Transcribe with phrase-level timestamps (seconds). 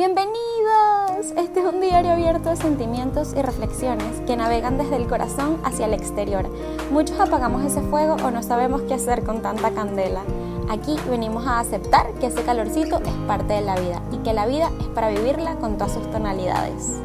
[0.00, 1.36] Bienvenidos.
[1.36, 5.84] Este es un diario abierto de sentimientos y reflexiones que navegan desde el corazón hacia
[5.84, 6.48] el exterior.
[6.90, 10.22] Muchos apagamos ese fuego o no sabemos qué hacer con tanta candela.
[10.70, 14.46] Aquí venimos a aceptar que ese calorcito es parte de la vida y que la
[14.46, 17.02] vida es para vivirla con todas sus tonalidades.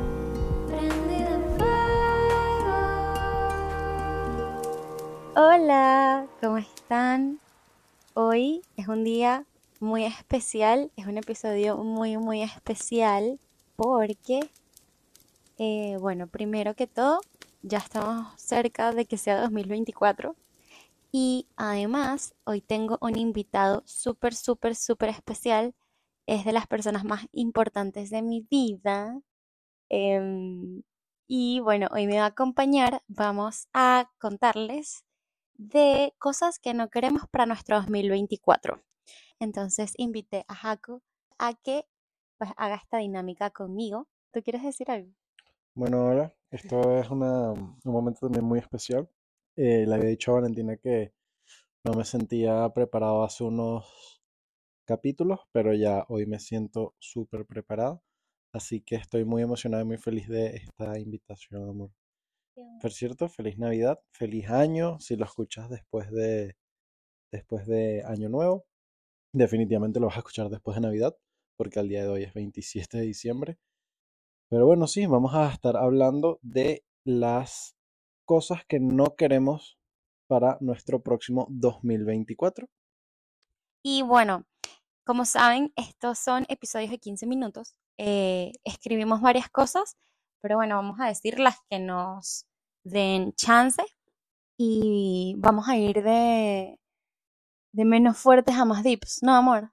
[5.36, 7.42] Hola, ¿cómo están?
[8.14, 9.44] Hoy es un día
[9.80, 13.40] muy especial, es un episodio muy, muy especial
[13.76, 14.40] porque,
[15.58, 17.20] eh, bueno, primero que todo,
[17.62, 20.36] ya estamos cerca de que sea 2024
[21.12, 25.74] y además hoy tengo un invitado súper, súper, súper especial,
[26.28, 29.20] es de las personas más importantes de mi vida.
[29.90, 30.84] Em,
[31.28, 35.06] y bueno, hoy me va a acompañar, vamos a contarles
[35.56, 38.82] de cosas que no queremos para nuestro 2024.
[39.40, 41.02] Entonces invité a Jaco
[41.40, 41.88] a que
[42.38, 44.08] pues, haga esta dinámica conmigo.
[44.32, 45.14] ¿Tú quieres decir algo?
[45.74, 49.10] Bueno, hola, esto es una- un momento también muy especial.
[49.56, 51.14] Eh, le había dicho a Valentina que
[51.86, 54.22] no me sentía preparado hace unos
[54.86, 58.04] capítulos, pero ya hoy me siento súper preparado.
[58.54, 61.92] Así que estoy muy emocionado y muy feliz de esta invitación, amor.
[62.82, 66.56] Por cierto, feliz Navidad, feliz año, si lo escuchas después de,
[67.32, 68.66] después de Año Nuevo.
[69.36, 71.14] Definitivamente lo vas a escuchar después de Navidad,
[71.58, 73.58] porque al día de hoy es 27 de diciembre.
[74.50, 77.76] Pero bueno, sí, vamos a estar hablando de las
[78.24, 79.78] cosas que no queremos
[80.30, 82.70] para nuestro próximo 2024.
[83.84, 84.46] Y bueno,
[85.06, 87.76] como saben, estos son episodios de 15 minutos.
[87.98, 89.98] Eh, escribimos varias cosas,
[90.42, 92.46] pero bueno, vamos a decir las que nos
[92.86, 93.84] den chance
[94.58, 96.80] y vamos a ir de,
[97.76, 99.72] de menos fuertes a más deeps, ¿no, amor?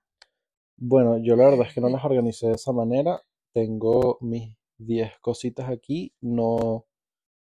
[0.76, 3.22] Bueno, yo la verdad es que no las organicé de esa manera.
[3.52, 6.86] Tengo mis 10 cositas aquí, no,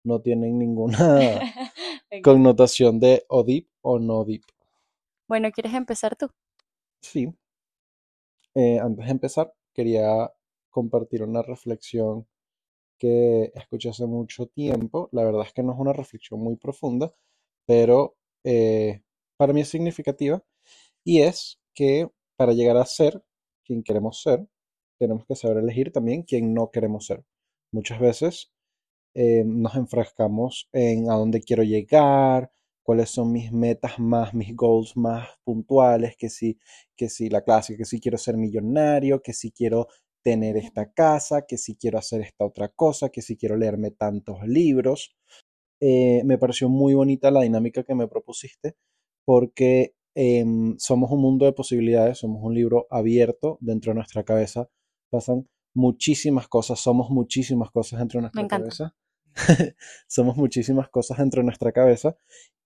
[0.04, 0.98] no tienen ninguna
[2.24, 4.44] connotación de o deep o no deep.
[5.30, 6.30] Bueno, ¿quieres empezar tú?
[7.02, 7.34] Sí,
[8.56, 10.30] eh, antes de empezar, quería
[10.70, 12.28] compartir una reflexión
[12.98, 15.10] que escuché hace mucho tiempo.
[15.14, 17.14] La verdad es que no es una reflexión muy profunda,
[17.66, 19.02] pero eh,
[19.38, 20.44] para mí es significativa.
[21.06, 23.24] Y es que para llegar a ser
[23.66, 24.48] quien queremos ser,
[25.00, 27.24] tenemos que saber elegir también quién no queremos ser.
[27.72, 28.52] Muchas veces
[29.16, 32.52] eh, nos enfrascamos en a dónde quiero llegar,
[32.84, 36.60] cuáles son mis metas más, mis goals más puntuales, que si,
[36.96, 39.88] que si la clásica, que si quiero ser millonario, que si quiero
[40.24, 44.40] tener esta casa, que si quiero hacer esta otra cosa, que si quiero leerme tantos
[44.48, 45.16] libros.
[45.82, 48.76] Eh, me pareció muy bonita la dinámica que me propusiste
[49.26, 54.70] porque em, somos un mundo de posibilidades, somos un libro abierto dentro de nuestra cabeza,
[55.10, 58.70] pasan muchísimas cosas, somos muchísimas cosas dentro de Me nuestra encanta.
[58.70, 58.96] cabeza.
[60.08, 62.18] Somos muchísimas cosas dentro de nuestra cabeza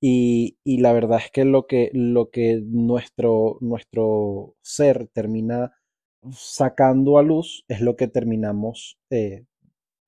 [0.02, 5.74] y, y la verdad es que lo que, lo que nuestro, nuestro ser termina
[6.32, 9.46] sacando a luz es lo que terminamos, eh,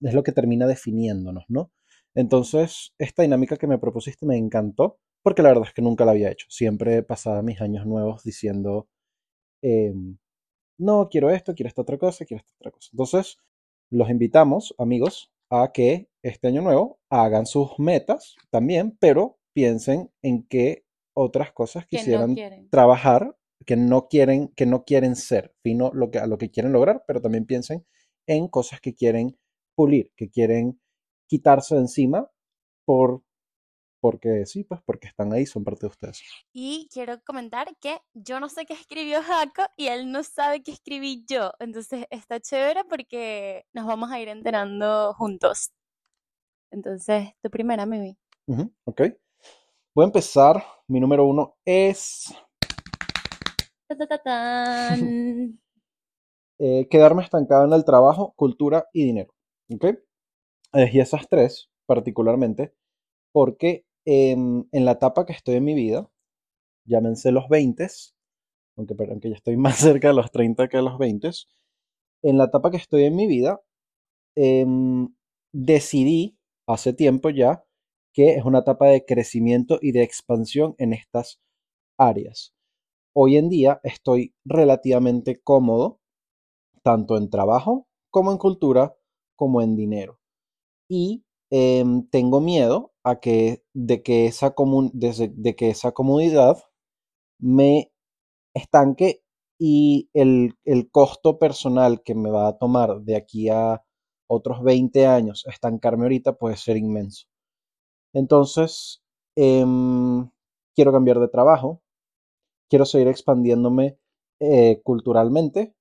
[0.01, 1.71] es lo que termina definiéndonos, ¿no?
[2.15, 6.11] Entonces, esta dinámica que me propusiste me encantó porque la verdad es que nunca la
[6.11, 6.45] había hecho.
[6.51, 8.87] Siempre pasaba mis años nuevos diciendo,
[9.63, 10.19] em,
[10.77, 12.89] no, quiero esto, quiero esta otra cosa, quiero esta otra cosa.
[12.93, 13.39] Entonces,
[13.89, 20.43] los invitamos, amigos, a que este año nuevo hagan sus metas también, pero piensen en
[20.43, 20.85] qué
[21.15, 23.35] otras cosas Que no quisieran trabajar,
[23.65, 27.03] que no quieren, que no quieren ser, sino lo que, a lo que quieren lograr,
[27.07, 27.83] pero también piensen
[28.27, 29.39] en cosas que quieren
[29.73, 30.79] pulir, que quieren
[31.27, 32.29] quitarse de encima
[32.85, 33.23] por,
[34.05, 36.21] porque sí, pues porque están ahí, son parte de ustedes.
[36.53, 40.73] Y quiero comentar que yo no sé qué escribió Jaco y él no sabe qué
[40.73, 41.53] escribí yo.
[41.57, 45.71] Entonces está chévere porque nos vamos a ir enterando juntos.
[46.69, 48.15] Entonces, tu primera, Mimi.
[48.45, 49.01] Ujú, ok.
[49.95, 50.63] Voy a empezar.
[50.87, 52.31] Mi número uno es
[56.59, 59.33] eh, quedarme estancado en el trabajo, cultura y dinero.
[59.73, 59.97] ¿Ok?
[60.73, 62.75] Elegí esas tres particularmente
[63.31, 66.09] porque em, en la etapa que estoy en mi vida,
[66.85, 67.87] llámense los 20,
[68.77, 71.29] aunque, aunque ya estoy más cerca de los 30 que de los 20,
[72.23, 73.61] en la etapa que estoy en mi vida,
[74.35, 75.09] em,
[75.53, 76.37] decidí
[76.67, 77.65] hace tiempo ya
[78.15, 81.41] que es una etapa de crecimiento y de expansión en estas
[81.97, 82.53] áreas.
[83.13, 85.99] Hoy en día estoy relativamente cómodo,
[86.81, 88.95] tanto en trabajo como en cultura,
[89.35, 90.21] como en dinero.
[90.89, 96.57] Y em, tengo miedo a que, de, que esa comun- de, que esa comodidad
[97.39, 97.91] me
[98.55, 99.23] estanque
[99.59, 103.83] y el, el costo personal que me va a tomar de aquí a
[104.27, 107.27] otros 20 años estancarme ahorita puede ser inmenso.
[108.13, 109.03] Entonces,
[109.35, 110.29] em,
[110.75, 111.81] quiero cambiar de trabajo,
[112.69, 113.97] quiero seguir expandiéndome
[114.41, 115.75] eh, culturalmente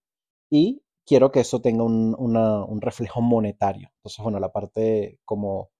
[0.50, 3.90] y quiero que eso tenga un, una- un reflejo monetario.
[3.98, 5.70] Entonces, bueno, la parte como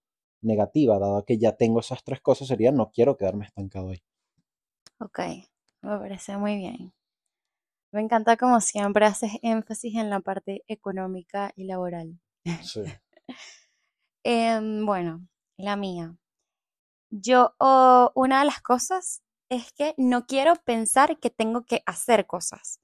[0.42, 4.02] negativa, dado que ya tengo esas tres cosas, sería no quiero quedarme estancado ahí.
[4.98, 5.20] Ok,
[5.82, 6.92] me parece muy bien.
[7.92, 12.18] Me encanta como siempre haces énfasis en la parte económica y laboral.
[12.60, 12.82] Sí.
[14.24, 16.16] Em, bueno, la mía.
[17.10, 22.26] Yo, oh, una de las cosas es que no quiero pensar que tengo que hacer
[22.26, 22.80] cosas.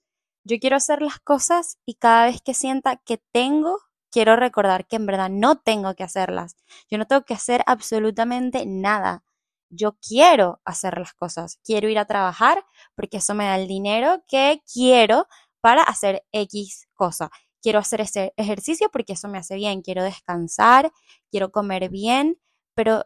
[0.50, 3.78] Yo quiero hacer las cosas y cada vez que sienta que tengo,
[4.10, 6.56] quiero recordar que en verdad no tengo que hacerlas.
[6.90, 9.22] Yo no tengo que hacer absolutamente nada.
[9.68, 11.60] Yo quiero hacer las cosas.
[11.62, 12.64] Quiero ir a trabajar
[12.96, 15.28] porque eso me da el dinero que quiero
[15.60, 17.30] para hacer X cosa.
[17.62, 19.82] Quiero hacer ese ejercicio porque eso me hace bien.
[19.82, 20.90] Quiero descansar,
[21.30, 22.40] quiero comer bien,
[22.74, 23.04] pero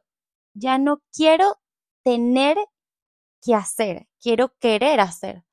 [0.54, 1.58] ya no quiero
[2.04, 2.56] tener
[3.42, 5.43] que hacer, quiero querer hacer.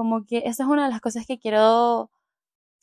[0.00, 2.10] Como que esa es una de las cosas que quiero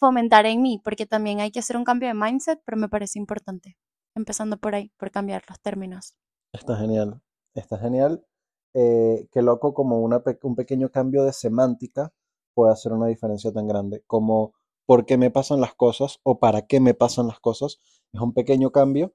[0.04, 3.20] fomentar en mí, porque también hay que hacer un cambio de mindset, pero me parece
[3.20, 3.78] importante.
[4.22, 6.16] Empezando por ahí, por cambiar los términos.
[6.54, 7.22] Está genial,
[7.56, 8.26] está genial.
[8.74, 12.14] Eh, qué loco como una pe- un pequeño cambio de semántica
[12.54, 14.54] puede hacer una diferencia tan grande como
[14.86, 17.80] por qué me pasan las cosas o para qué me pasan las cosas.
[18.14, 19.14] Es un pequeño cambio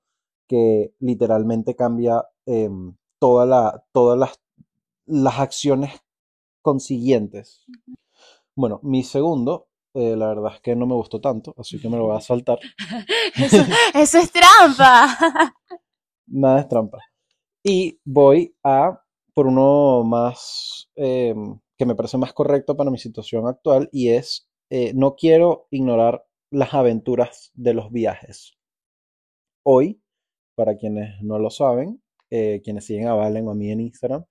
[0.49, 4.41] que literalmente cambia em, toda la, todas las,
[5.07, 5.93] las acciones
[6.63, 7.65] consiguientes.
[8.57, 11.97] Bueno, mi segundo, eh, la verdad es que no me gustó tanto, así que me
[11.97, 12.59] lo voy a saltar.
[13.37, 13.59] Eso,
[13.95, 15.55] eso es trampa.
[16.27, 16.99] Nada es trampa.
[17.65, 19.03] Y voy a
[19.35, 21.35] por uno más eh,
[21.79, 26.25] que me parece más correcto para mi situación actual y es eh, no quiero ignorar
[26.51, 28.55] las aventuras de los viajes.
[29.65, 30.03] Hoy,
[30.55, 34.25] para quienes no lo saben, eh, quienes siguen a Valen o a mí en Instagram,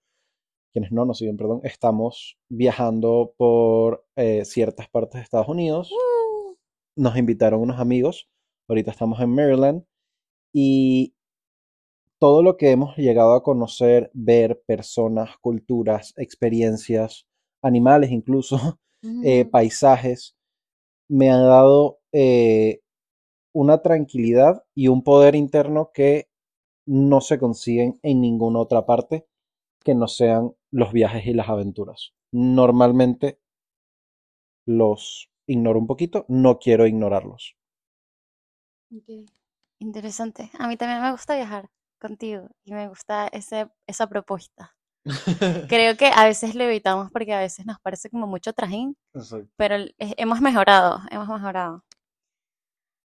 [0.71, 5.91] quienes no nos siguen, perdón, estamos viajando por eh, ciertas partes de Estados Unidos.
[6.95, 8.29] Nos invitaron unos amigos,
[8.67, 9.83] ahorita estamos en Maryland
[10.53, 11.13] y
[12.19, 17.27] todo lo que hemos llegado a conocer, ver, personas, culturas, experiencias,
[17.63, 18.79] animales incluso,
[19.25, 20.35] eh, paisajes,
[21.09, 22.81] me ha dado eh,
[23.53, 26.29] una tranquilidad y un poder interno que
[26.85, 29.25] no se consiguen en ninguna otra parte
[29.83, 32.13] que no sean los viajes y las aventuras.
[32.31, 33.39] Normalmente
[34.65, 37.55] los ignoro un poquito, no quiero ignorarlos.
[38.95, 39.29] Ok.
[39.79, 40.51] Interesante.
[40.59, 41.69] A mí también me gusta viajar
[41.99, 44.75] contigo y me gusta ese, esa propuesta.
[45.69, 49.49] Creo que a veces lo evitamos porque a veces nos parece como mucho trajín, Exacto.
[49.57, 51.83] pero hemos mejorado, hemos mejorado.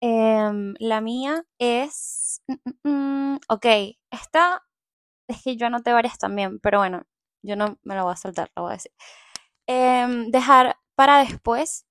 [0.01, 2.41] Em, la mía es...
[2.47, 3.65] mm, mm, mm, ok,
[4.11, 4.61] esta
[5.29, 7.03] es que yo anoté varias también, pero bueno,
[7.43, 8.91] yo no me la voy a saltar, la voy a decir.
[9.67, 11.85] Em, dejar para después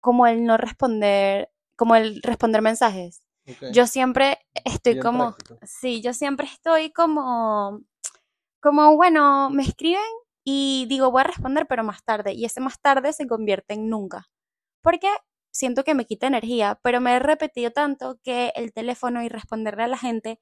[0.00, 3.22] como el no responder, como el responder mensajes.
[3.72, 5.58] Yo siempre estoy bien como, práctico.
[5.64, 7.80] sí, yo siempre estoy como,
[8.60, 10.00] como, bueno, me escriben
[10.44, 12.32] y digo, voy a responder, pero más tarde.
[12.34, 14.28] Y ese más tarde se convierte en nunca.
[14.80, 15.08] Porque
[15.52, 19.84] siento que me quita energía, pero me he repetido tanto que el teléfono y responderle
[19.84, 20.40] a la gente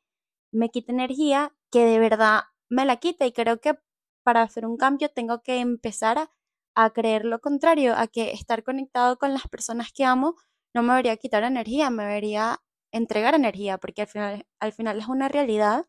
[0.52, 3.26] me quita energía que de verdad me la quita.
[3.26, 3.78] Y creo que
[4.22, 6.30] para hacer un cambio tengo que empezar
[6.74, 10.36] a, creer lo contrario, a que estar conectado con las personas que amo
[10.74, 12.60] no me debería quitar energía, me debería
[12.92, 15.86] entregar energía, porque al final, al final es una realidad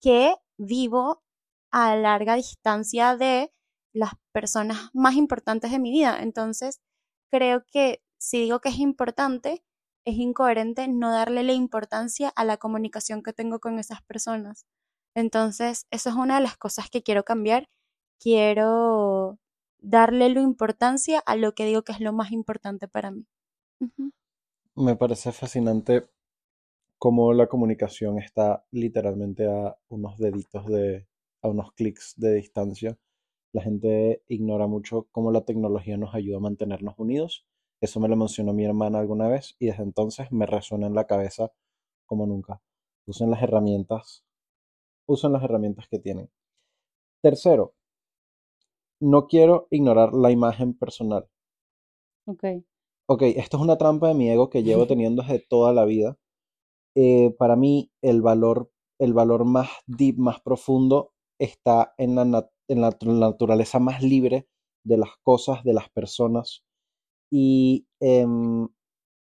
[0.00, 1.22] que vivo
[1.70, 3.52] a larga distancia de
[3.92, 6.18] las personas más importantes de mi vida.
[6.20, 6.80] Entonces,
[7.30, 9.64] creo que si digo que es importante,
[10.04, 14.66] es incoherente no darle la importancia a la comunicación que tengo con esas personas.
[15.16, 17.70] Entonces, eso es una de las cosas que quiero cambiar.
[18.20, 19.38] Quiero
[19.78, 23.26] darle la importancia a lo que digo que es lo más importante para mí.
[24.74, 26.06] Me parece fascinante
[26.98, 31.08] cómo la comunicación está literalmente a unos deditos de,
[31.40, 32.98] a unos clics de distancia.
[33.54, 37.46] La gente ignora mucho cómo la tecnología nos ayuda a mantenernos unidos.
[37.80, 41.06] Eso me lo mencionó mi hermana alguna vez y desde entonces me resuena en la
[41.06, 41.52] cabeza
[42.04, 42.60] como nunca.
[43.06, 44.26] Usen las herramientas,
[45.06, 46.30] usen las herramientas que tienen.
[47.22, 47.74] Tercero,
[49.00, 51.30] no quiero ignorar la imagen personal.
[52.26, 52.44] Ok.
[53.08, 56.16] Ok, esto es una trampa de mi ego que llevo teniendo desde toda la vida.
[56.96, 58.70] eh, para mí el valor,
[59.00, 64.02] el valor más deep, más profundo, está en la, nat- en la tr- naturaleza más
[64.02, 64.48] libre
[64.84, 66.64] de las cosas, de las personas.
[67.30, 68.68] Y em,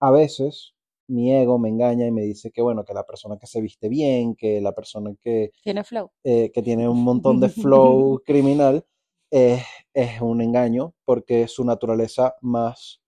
[0.01, 0.75] a veces
[1.07, 3.89] mi ego me engaña y me dice que, bueno, que la persona que se viste
[3.89, 6.11] bien, que la persona que, Tiene flow.
[6.23, 8.85] eh, que tiene un montón de flow criminal,
[9.31, 9.61] eh,
[9.93, 13.01] es un engaño porque su naturaleza más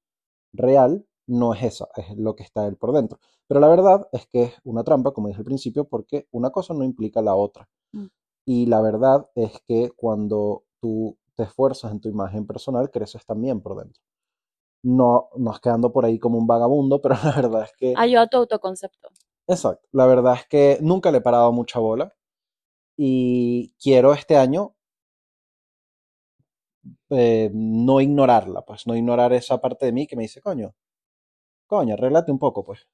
[0.54, 3.20] real no es esa, es lo que está él por dentro.
[3.48, 6.74] Pero la verdad es que es una trampa, como dije al principio, porque una cosa
[6.74, 7.70] no implica la otra.
[7.92, 8.08] Mm.
[8.46, 13.62] Y la verdad es que cuando tú te esfuerzas en tu imagen personal, creces también
[13.62, 14.02] por dentro.
[14.84, 17.94] No nos quedando por ahí como un vagabundo, pero la verdad es que...
[17.98, 19.10] Ayuda a tu autoconcepto.
[19.48, 19.88] Exacto.
[19.92, 22.14] La verdad es que nunca le he parado mucha bola
[22.98, 24.76] y quiero este año
[27.10, 30.74] eh, no ignorarla, pues no ignorar esa parte de mí que me dice, coño,
[31.68, 32.88] coño, arréglate un poco, pues.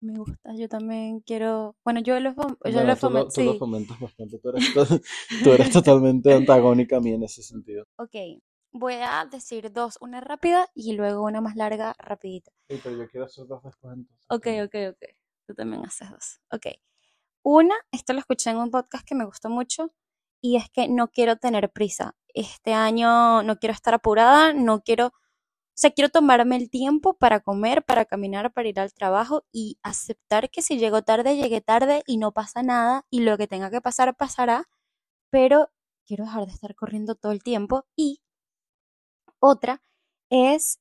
[0.00, 1.74] Me gusta, yo también quiero.
[1.84, 3.58] Bueno, yo lo, fom- yo Bueno, lo tú lo, fomen- tú lo sí.
[3.58, 4.62] fomentas bastante, tú eres,
[5.42, 7.86] tú eres totalmente antagónica a mí en ese sentido.
[7.98, 8.14] Ok,
[8.74, 12.50] voy a decir dos, una rápida y luego una más larga, rapidita.
[12.68, 14.26] Sí, pero yo quiero hacer dos después entonces.
[14.28, 15.16] Ok, ok, ok.
[15.46, 16.40] Tú también haces dos.
[16.50, 16.66] Ok.
[17.42, 19.94] Una, esto lo escuché en un podcast que me gustó mucho
[20.40, 22.16] y es que no quiero tener prisa.
[22.34, 25.12] Este año no quiero estar apurada, no quiero, o
[25.76, 30.50] sea, quiero tomarme el tiempo para comer, para caminar, para ir al trabajo y aceptar
[30.50, 33.80] que si llego tarde, llegué tarde y no pasa nada y lo que tenga que
[33.80, 34.68] pasar, pasará,
[35.30, 35.70] pero
[36.06, 37.86] quiero dejar de estar corriendo todo el tiempo.
[37.94, 38.23] Y
[39.44, 39.82] otra
[40.30, 40.78] es,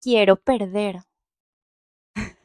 [0.00, 1.00] quiero perder.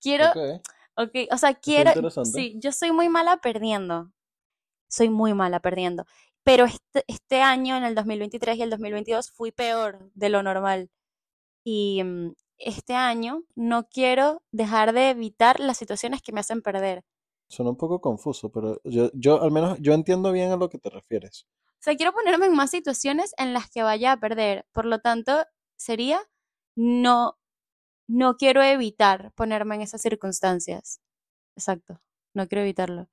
[0.00, 0.62] Quiero, Ok,
[0.96, 1.92] Ok, o sea, quiero,
[2.24, 4.10] sí, yo soy muy mala perdiendo,
[4.86, 6.04] soy muy mala perdiendo,
[6.44, 10.90] pero este, este año, en el 2023 y el 2022, fui peor de lo normal.
[11.64, 17.02] Y mm, este año no quiero dejar de evitar las situaciones que me hacen perder.
[17.48, 20.78] Suena un poco confuso, pero yo, yo al menos yo entiendo bien a lo que
[20.78, 21.46] te refieres.
[21.80, 24.66] Sea, quiero ponerme en más situaciones en las que vaya a perder.
[24.72, 25.44] Por lo tanto,
[25.76, 26.20] sería
[26.76, 27.38] no,
[28.08, 31.00] no quiero evitar ponerme en esas circunstancias.
[31.56, 32.00] Exacto,
[32.34, 33.08] no quiero evitarlo.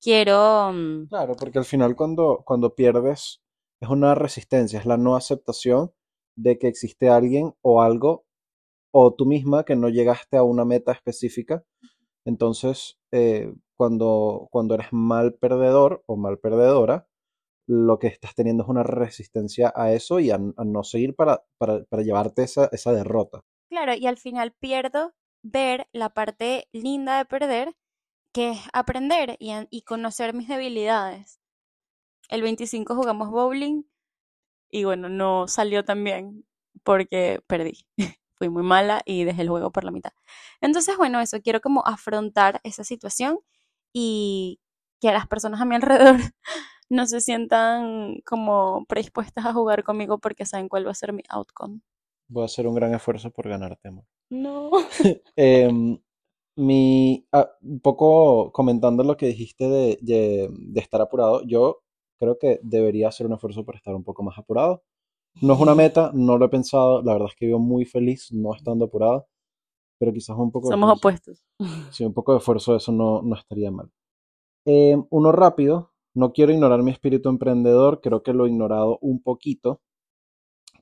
[0.00, 0.72] Quiero...
[0.72, 3.40] mm, Claro, porque al final cuando, cuando pierdes
[3.80, 5.92] es una resistencia, es la no aceptación
[6.36, 8.24] de que existe alguien o algo
[8.92, 11.64] o tú misma que no llegaste a una meta específica.
[12.24, 17.08] Entonces, eh, cuando, cuando eres mal perdedor o mal perdedora,
[17.66, 21.84] lo que estás teniendo es una resistencia a eso y a, no seguir para, para,
[21.84, 23.44] para llevarte esa, esa derrota.
[23.68, 27.76] Claro, y al final pierdo ver la parte linda de perder,
[28.32, 31.40] que es aprender y, y conocer mis debilidades.
[32.28, 33.84] El 25 jugamos bowling
[34.70, 36.44] y bueno, no salió tan bien
[36.82, 37.86] porque perdí.
[38.34, 40.12] Fui muy mala y dejé el juego por la mitad.
[40.60, 43.38] Entonces, bueno, eso, quiero como afrontar esa situación
[43.92, 44.60] y
[45.00, 46.16] que las personas a mi alrededor
[46.92, 51.22] no se sientan como predispuestas a jugar conmigo porque saben cuál va a ser mi
[51.30, 51.80] outcome.
[52.28, 54.04] Voy a hacer un gran esfuerzo por ganarte, amor.
[54.30, 54.70] No.
[55.36, 55.98] Em,
[56.56, 61.82] mi, ah, un poco comentando lo que dijiste de, de- de estar apurado, yo
[62.18, 64.82] creo que debería hacer un esfuerzo por estar un poco más apurado.
[65.42, 68.30] No es una meta, no lo he pensado, la verdad es que vivo muy feliz
[68.32, 69.28] no estando apurado,
[69.98, 71.42] pero quizás un poco Somos opuestos.
[71.90, 73.90] sí, un poco de esfuerzo eso no, no estaría mal.
[74.66, 79.22] Em, uno rápido, no quiero ignorar mi espíritu emprendedor, creo que lo he ignorado un
[79.22, 79.80] poquito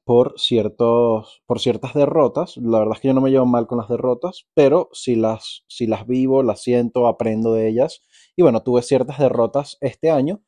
[0.05, 2.57] por ciertos, por ciertas derrotas.
[2.57, 5.65] La verdad es que yo no me llevo mal con las derrotas, pero si las,
[5.69, 8.03] si las vivo, las siento, aprendo de ellas.
[8.37, 10.43] Y bueno, tuve ciertas derrotas este año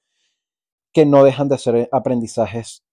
[0.92, 2.84] que no dejan de ser aprendizajes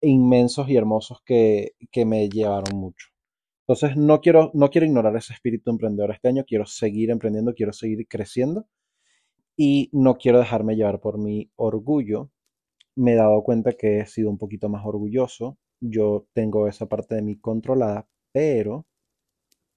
[0.00, 3.08] inmensos y hermosos que, que me llevaron mucho.
[3.66, 7.72] Entonces no quiero, no quiero ignorar ese espíritu emprendedor este año, quiero seguir emprendiendo, quiero
[7.72, 8.66] seguir creciendo
[9.56, 12.30] y no quiero dejarme llevar por mi orgullo.
[12.96, 15.58] Me he dado cuenta que he sido un poquito más orgulloso.
[15.80, 18.86] Yo tengo esa parte de mí controlada, pero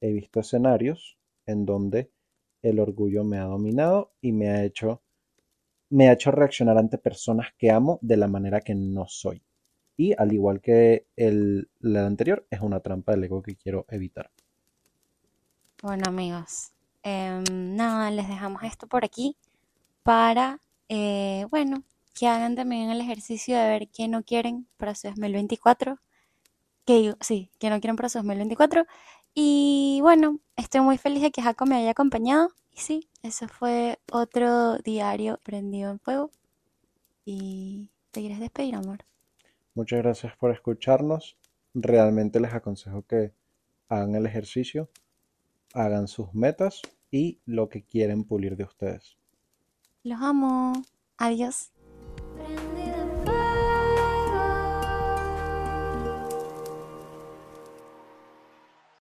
[0.01, 2.11] he visto escenarios en donde
[2.61, 5.01] el orgullo me ha dominado y me ha hecho,
[5.89, 9.43] me ha hecho reaccionar ante personas que amo de la manera que no soy.
[9.95, 14.29] Y al igual que el, la anterior, es una trampa del ego que quiero evitar.
[15.81, 16.71] Bueno, amigos,
[17.03, 17.43] em,
[17.75, 19.35] nada, les dejamos esto por aquí
[20.07, 21.83] para, eh, bueno,
[22.13, 25.99] que hagan también el ejercicio de ver qué no quieren para su 2024.
[26.85, 28.85] Que sí, que no quieren para su 2024.
[29.33, 32.51] Y bueno, estoy muy feliz de que Jaco me haya acompañado.
[32.71, 36.31] Y sí, eso fue otro diario prendido en fuego.
[37.25, 38.99] Y te quieres despedir, amor.
[39.75, 41.37] Muchas gracias por escucharnos.
[41.73, 43.33] Realmente les aconsejo que
[43.89, 44.89] hagan el ejercicio,
[45.73, 49.16] hagan sus metas y lo que quieren pulir de ustedes.
[50.07, 50.85] Los amo.
[51.17, 51.71] Adiós.